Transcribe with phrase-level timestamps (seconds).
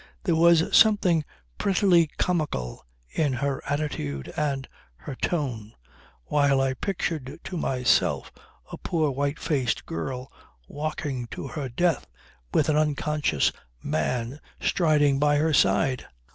[0.23, 1.23] There was something
[1.59, 5.73] prettily comical in her attitude and her tone,
[6.25, 8.31] while I pictured to myself
[8.71, 10.31] a poor white faced girl
[10.67, 12.07] walking to her death
[12.51, 13.51] with an unconscious
[13.83, 16.07] man striding by her side.